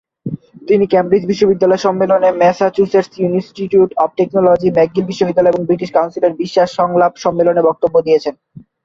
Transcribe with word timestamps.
তিনি 0.67 0.85
কেমব্রিজ 0.87 1.23
বিশ্ববিদ্যালয়ের 1.27 1.85
সম্মেলনে; 1.85 2.29
Massachusetts 2.41 3.13
Institute 3.27 3.89
of 3.97 4.09
Technology, 4.17 4.67
McGill 4.71 5.05
বিশ্ববিদ্যালয়, 5.07 5.53
এবং 5.53 5.63
ব্রিটিশ 5.65 5.89
কাউন্সিলের 5.93 6.37
"বিশ্বাস, 6.41 6.69
সংলাপ" 6.79 7.13
সম্মেলনে 7.17 7.61
বক্তব্য 7.69 7.95
দিয়েছেন। 8.07 8.33